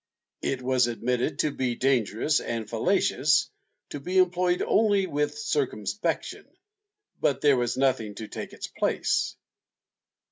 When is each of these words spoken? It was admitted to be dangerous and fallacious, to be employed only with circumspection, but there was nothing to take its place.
It 0.41 0.63
was 0.63 0.87
admitted 0.87 1.37
to 1.41 1.51
be 1.51 1.75
dangerous 1.75 2.39
and 2.39 2.67
fallacious, 2.67 3.51
to 3.89 3.99
be 3.99 4.17
employed 4.17 4.63
only 4.65 5.05
with 5.05 5.37
circumspection, 5.37 6.47
but 7.19 7.41
there 7.41 7.55
was 7.55 7.77
nothing 7.77 8.15
to 8.15 8.27
take 8.27 8.51
its 8.51 8.65
place. 8.65 9.35